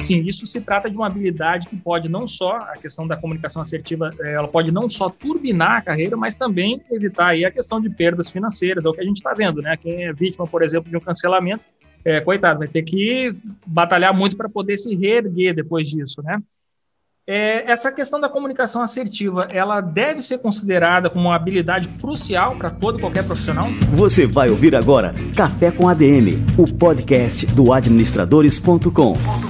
[0.00, 3.62] assim, isso se trata de uma habilidade que pode não só, a questão da comunicação
[3.62, 7.80] assertiva, é, ela pode não só turbinar a carreira, mas também evitar aí a questão
[7.80, 9.76] de perdas financeiras, é o que a gente está vendo, né?
[9.76, 11.62] Quem é vítima, por exemplo, de um cancelamento,
[12.04, 13.34] é, coitado, vai ter que
[13.66, 16.40] batalhar muito para poder se reerguer depois disso, né?
[17.26, 22.70] É, essa questão da comunicação assertiva, ela deve ser considerada como uma habilidade crucial para
[22.70, 23.68] todo e qualquer profissional?
[23.92, 29.49] Você vai ouvir agora Café com ADM, o podcast do administradores.com.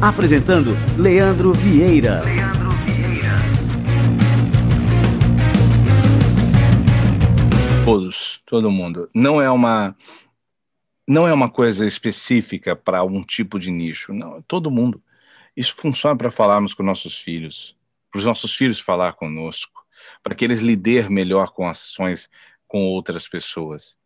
[0.00, 2.22] Apresentando Leandro Vieira.
[2.22, 3.30] Leandro Vieira.
[7.82, 9.08] Todos, todo mundo.
[9.14, 9.96] Não é uma
[11.08, 15.02] não é uma coisa específica para um tipo de nicho, não, todo mundo.
[15.56, 17.74] Isso funciona para falarmos com nossos filhos,
[18.10, 19.82] para os nossos filhos falar conosco,
[20.22, 22.28] para que eles lider melhor com ações
[22.68, 23.96] com outras pessoas.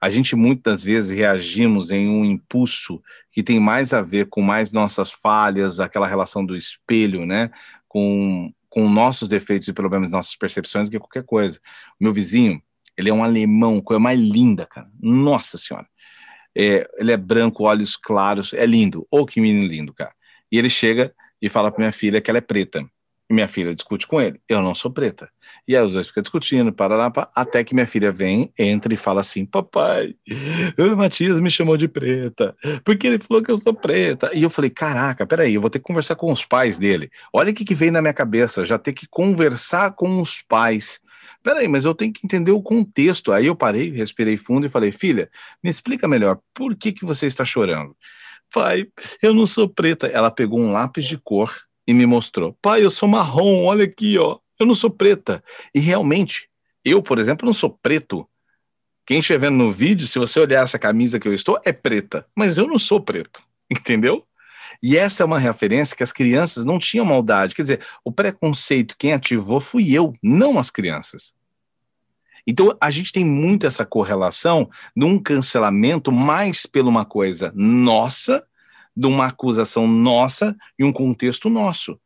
[0.00, 3.02] A gente muitas vezes reagimos em um impulso
[3.32, 7.50] que tem mais a ver com mais nossas falhas, aquela relação do espelho, né?
[7.88, 11.60] Com, com nossos defeitos e problemas, nossas percepções, do que qualquer coisa.
[12.00, 12.62] O meu vizinho,
[12.96, 14.88] ele é um alemão, coisa mais linda, cara.
[15.00, 15.86] Nossa Senhora.
[16.56, 19.06] É, ele é branco, olhos claros, é lindo.
[19.10, 20.12] Ô, oh, que menino lindo, cara.
[20.50, 22.84] E ele chega e fala para minha filha que ela é preta.
[23.30, 24.40] E minha filha discute com ele.
[24.48, 25.30] Eu não sou preta.
[25.66, 29.20] E aí os dois ficam discutindo, parará, até que minha filha vem, entra e fala
[29.20, 30.16] assim: Papai,
[30.76, 34.32] o Matias me chamou de preta, porque ele falou que eu sou preta.
[34.34, 37.08] E eu falei: Caraca, peraí, eu vou ter que conversar com os pais dele.
[37.32, 41.00] Olha o que, que veio na minha cabeça, já ter que conversar com os pais.
[41.40, 43.32] Peraí, mas eu tenho que entender o contexto.
[43.32, 45.30] Aí eu parei, respirei fundo e falei: Filha,
[45.62, 47.96] me explica melhor, por que, que você está chorando?
[48.52, 48.88] Pai,
[49.22, 50.08] eu não sou preta.
[50.08, 52.56] Ela pegou um lápis de cor e me mostrou.
[52.62, 54.38] Pai, eu sou marrom, olha aqui, ó.
[54.60, 55.42] Eu não sou preta.
[55.74, 56.48] E realmente,
[56.84, 58.24] eu, por exemplo, não sou preto.
[59.04, 62.24] Quem estiver vendo no vídeo, se você olhar essa camisa que eu estou, é preta.
[62.32, 64.24] Mas eu não sou preto, entendeu?
[64.80, 67.56] E essa é uma referência que as crianças não tinham maldade.
[67.56, 71.34] Quer dizer, o preconceito, quem ativou fui eu, não as crianças.
[72.46, 78.46] Então, a gente tem muito essa correlação num cancelamento mais pela uma coisa nossa,
[78.96, 82.00] de uma acusação nossa e um contexto nosso.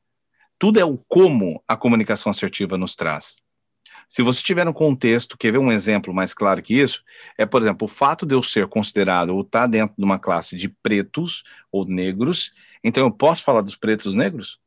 [0.59, 3.37] Tudo é o como a comunicação assertiva nos traz.
[4.09, 7.03] Se você tiver um contexto, quer ver um exemplo mais claro que isso?
[7.37, 10.19] É, por exemplo, o fato de eu ser considerado ou estar tá dentro de uma
[10.19, 12.53] classe de pretos ou negros,
[12.83, 14.59] então eu posso falar dos pretos negros?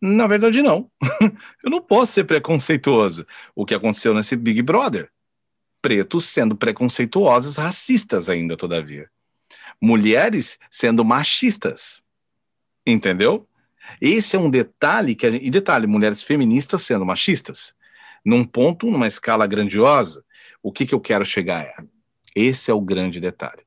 [0.00, 0.90] Na verdade, não.
[1.62, 3.24] eu não posso ser preconceituoso.
[3.54, 5.08] O que aconteceu nesse Big Brother?
[5.80, 9.08] Pretos sendo preconceituosos, racistas ainda, todavia.
[9.82, 12.02] Mulheres sendo machistas.
[12.86, 13.48] Entendeu?
[14.00, 15.26] Esse é um detalhe que.
[15.26, 17.74] e detalhe, mulheres feministas sendo machistas.
[18.24, 20.24] Num ponto, numa escala grandiosa,
[20.62, 21.74] o que, que eu quero chegar é.
[22.34, 23.62] Esse é o grande detalhe.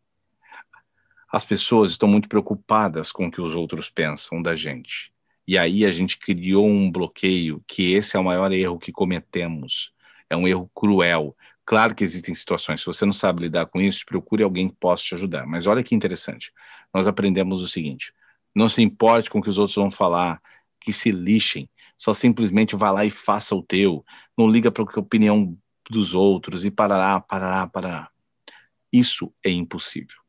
[1.30, 5.14] As pessoas estão muito preocupadas com o que os outros pensam da gente
[5.48, 9.92] e aí a gente criou um bloqueio, que esse é o maior erro que cometemos.
[10.28, 11.36] É um erro cruel.
[11.66, 15.04] Claro que existem situações, se você não sabe lidar com isso, procure alguém que possa
[15.04, 15.48] te ajudar.
[15.48, 16.52] Mas olha que interessante.
[16.94, 18.14] Nós aprendemos o seguinte:
[18.56, 20.42] não se importe com o que os outros vão falar,
[20.80, 21.70] que se lixem.
[21.98, 24.04] Só simplesmente vá lá e faça o teu.
[24.38, 25.58] Não liga para a opinião
[25.90, 28.10] dos outros e parará, parará, parará.
[28.94, 30.25] Isso é impossível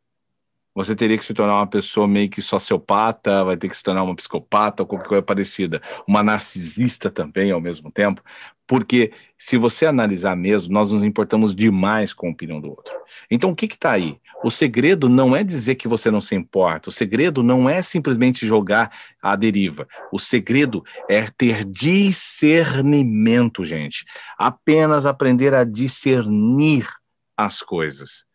[0.76, 4.02] você teria que se tornar uma pessoa meio que sociopata, vai ter que se tornar
[4.02, 8.22] uma psicopata ou qualquer coisa parecida, uma narcisista também ao mesmo tempo,
[8.66, 12.92] porque se você analisar mesmo, nós nos importamos demais com a opinião do outro.
[13.30, 14.20] Então, o que está aí?
[14.44, 18.46] O segredo não é dizer que você não se importa, o segredo não é simplesmente
[18.46, 18.90] jogar
[19.22, 24.04] à deriva, o segredo é ter discernimento, gente.
[24.36, 26.86] Apenas aprender a discernir
[27.34, 28.26] as coisas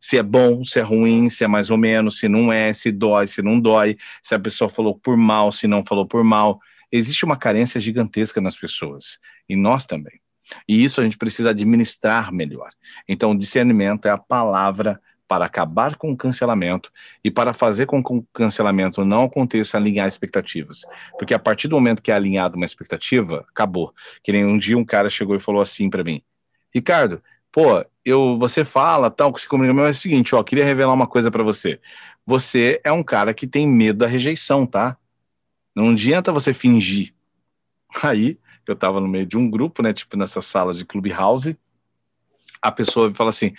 [0.00, 2.90] se é bom, se é ruim, se é mais ou menos, se não é, se
[2.90, 6.58] dói, se não dói, se a pessoa falou por mal, se não falou por mal.
[6.90, 9.18] Existe uma carência gigantesca nas pessoas,
[9.48, 10.20] e nós também.
[10.66, 12.70] E isso a gente precisa administrar melhor.
[13.08, 16.90] Então, discernimento é a palavra para acabar com o cancelamento
[17.22, 20.80] e para fazer com que o cancelamento não aconteça alinhar expectativas.
[21.16, 23.94] Porque a partir do momento que é alinhado uma expectativa, acabou.
[24.24, 26.20] Que nem um dia um cara chegou e falou assim para mim:
[26.74, 27.22] Ricardo,
[27.52, 30.92] pô, eu, você fala, tal, que se comunica, mas é o seguinte, ó, queria revelar
[30.92, 31.80] uma coisa para você.
[32.24, 34.96] Você é um cara que tem medo da rejeição, tá?
[35.74, 37.14] Não adianta você fingir.
[38.02, 41.58] Aí, eu tava no meio de um grupo, né, tipo nessa sala de clubhouse,
[42.62, 43.52] a pessoa fala assim,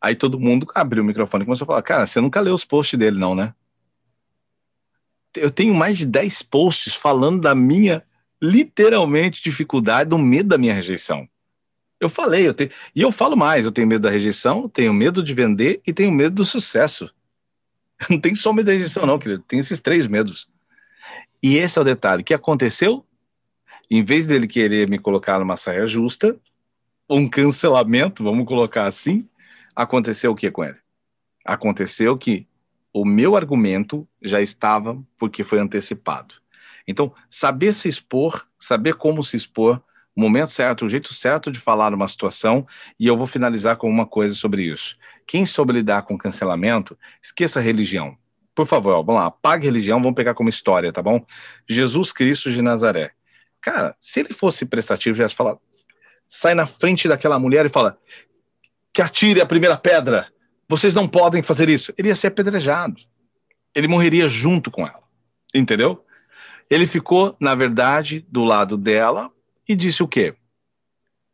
[0.00, 2.64] aí todo mundo abriu o microfone e começou a falar, cara, você nunca leu os
[2.64, 3.54] posts dele não, né?
[5.34, 8.04] Eu tenho mais de 10 posts falando da minha,
[8.40, 11.26] literalmente, dificuldade, do medo da minha rejeição.
[12.02, 15.22] Eu falei, eu tenho, e eu falo mais, eu tenho medo da rejeição, tenho medo
[15.22, 17.08] de vender e tenho medo do sucesso.
[18.10, 19.44] Não tem só medo da rejeição, não, querido.
[19.46, 20.48] Tem esses três medos.
[21.40, 22.22] E esse é o detalhe.
[22.22, 23.06] O que aconteceu?
[23.88, 26.36] Em vez dele querer me colocar numa saia justa,
[27.08, 29.28] um cancelamento, vamos colocar assim,
[29.76, 30.78] aconteceu o que com ele?
[31.44, 32.48] Aconteceu que
[32.92, 36.34] o meu argumento já estava porque foi antecipado.
[36.84, 39.80] Então, saber se expor, saber como se expor,
[40.14, 42.66] o momento certo, o jeito certo de falar uma situação,
[43.00, 44.96] e eu vou finalizar com uma coisa sobre isso.
[45.26, 48.16] Quem soube lidar com cancelamento, esqueça a religião.
[48.54, 51.24] Por favor, vamos lá, apague religião, vamos pegar como história, tá bom?
[51.66, 53.12] Jesus Cristo de Nazaré.
[53.60, 55.56] Cara, se ele fosse prestativo, já falar,
[56.28, 57.98] sai na frente daquela mulher e fala
[58.92, 60.30] que atire a primeira pedra.
[60.68, 61.94] Vocês não podem fazer isso.
[61.96, 62.96] Ele ia ser apedrejado.
[63.74, 65.02] Ele morreria junto com ela.
[65.54, 66.04] Entendeu?
[66.68, 69.31] Ele ficou, na verdade, do lado dela
[69.68, 70.34] e disse o quê?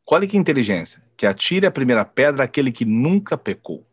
[0.06, 1.02] Olha que inteligência.
[1.16, 3.86] Que atire a primeira pedra aquele que nunca pecou.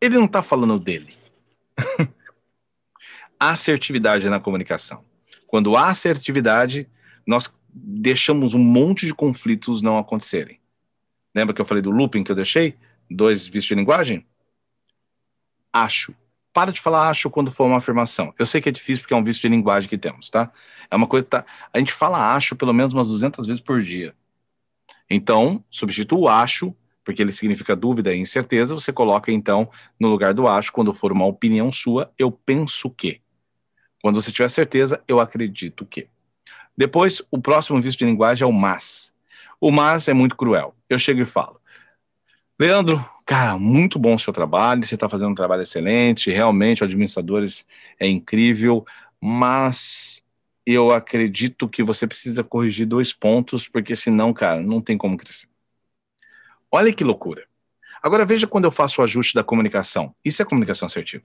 [0.00, 1.16] Ele não está falando dele.
[3.38, 5.04] assertividade na comunicação.
[5.46, 6.88] Quando há assertividade,
[7.26, 10.60] nós deixamos um monte de conflitos não acontecerem.
[11.34, 12.76] Lembra que eu falei do looping que eu deixei?
[13.10, 14.26] Dois vícios de linguagem?
[15.72, 16.14] Acho.
[16.52, 18.34] Para de falar acho quando for uma afirmação.
[18.38, 20.50] Eu sei que é difícil porque é um vício de linguagem que temos, tá?
[20.90, 21.44] É uma coisa que tá...
[21.72, 24.14] a gente fala acho pelo menos umas 200 vezes por dia.
[25.08, 26.74] Então, substitua o acho,
[27.04, 29.68] porque ele significa dúvida e incerteza, você coloca então
[29.98, 33.20] no lugar do acho, quando for uma opinião sua, eu penso que.
[34.02, 36.08] Quando você tiver certeza, eu acredito que.
[36.76, 39.12] Depois, o próximo vício de linguagem é o mas.
[39.60, 40.74] O mas é muito cruel.
[40.88, 41.60] Eu chego e falo:
[42.58, 46.84] Leandro, cara, muito bom o seu trabalho, você está fazendo um trabalho excelente, realmente o
[46.84, 47.64] Administradores
[47.96, 48.84] é incrível,
[49.20, 50.20] mas
[50.66, 55.46] eu acredito que você precisa corrigir dois pontos, porque senão, cara, não tem como crescer.
[56.72, 57.46] Olha que loucura.
[58.02, 60.12] Agora veja quando eu faço o ajuste da comunicação.
[60.24, 61.22] Isso é comunicação assertiva.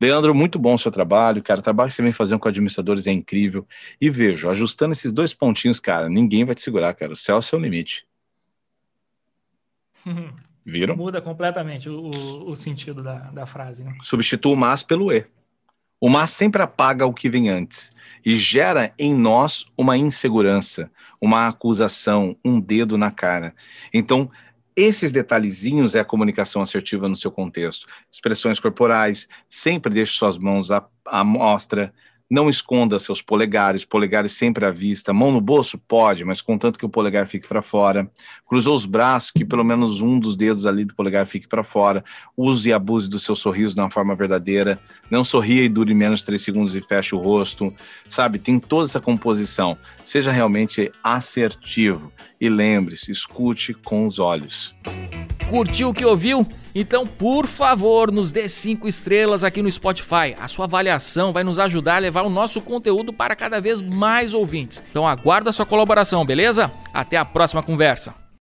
[0.00, 1.58] Leandro, muito bom o seu trabalho, cara.
[1.58, 3.66] O trabalho que você vem fazendo com administradores é incrível.
[4.00, 7.12] E vejo, ajustando esses dois pontinhos, cara, ninguém vai te segurar, cara.
[7.12, 8.06] O céu é o seu limite.
[10.64, 10.96] Viram?
[10.96, 13.84] Muda completamente o, o sentido da, da frase.
[13.84, 13.96] Né?
[14.02, 15.26] Substitua o mas pelo e.
[16.00, 17.92] O mas sempre apaga o que vem antes
[18.26, 23.54] e gera em nós uma insegurança, uma acusação, um dedo na cara.
[23.94, 24.28] Então,
[24.74, 27.86] esses detalhezinhos é a comunicação assertiva no seu contexto.
[28.10, 31.92] Expressões corporais, sempre deixe suas mãos à, à mostra,
[32.32, 35.12] não esconda seus polegares, polegares sempre à vista.
[35.12, 35.76] Mão no bolso?
[35.76, 38.10] Pode, mas contanto que o polegar fique para fora.
[38.48, 42.02] Cruzou os braços, que pelo menos um dos dedos ali do polegar fique para fora.
[42.34, 44.80] Use e abuse do seu sorriso de uma forma verdadeira.
[45.10, 47.70] Não sorria e dure menos três segundos e feche o rosto.
[48.08, 49.76] Sabe, tem toda essa composição.
[50.02, 52.10] Seja realmente assertivo.
[52.40, 54.74] E lembre-se, escute com os olhos.
[55.52, 56.46] Curtiu o que ouviu?
[56.74, 60.34] Então, por favor, nos dê cinco estrelas aqui no Spotify.
[60.40, 64.32] A sua avaliação vai nos ajudar a levar o nosso conteúdo para cada vez mais
[64.32, 64.82] ouvintes.
[64.88, 66.72] Então, aguardo a sua colaboração, beleza?
[66.90, 68.21] Até a próxima conversa.